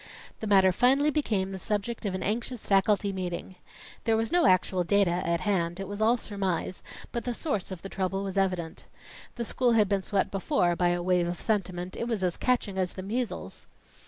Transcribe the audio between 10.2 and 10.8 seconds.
before